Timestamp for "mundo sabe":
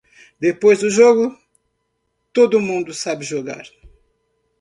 2.59-3.23